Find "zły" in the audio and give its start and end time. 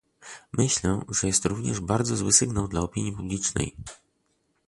2.15-2.33